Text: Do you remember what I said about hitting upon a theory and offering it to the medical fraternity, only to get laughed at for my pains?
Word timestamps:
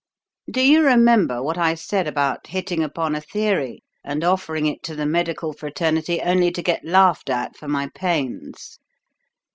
Do 0.49 0.61
you 0.61 0.81
remember 0.83 1.43
what 1.43 1.59
I 1.59 1.75
said 1.75 2.07
about 2.07 2.47
hitting 2.47 2.81
upon 2.83 3.13
a 3.13 3.21
theory 3.21 3.83
and 4.03 4.23
offering 4.23 4.65
it 4.65 4.81
to 4.85 4.95
the 4.95 5.05
medical 5.05 5.53
fraternity, 5.53 6.19
only 6.23 6.49
to 6.53 6.63
get 6.63 6.83
laughed 6.83 7.29
at 7.29 7.55
for 7.55 7.67
my 7.67 7.87
pains? 7.93 8.79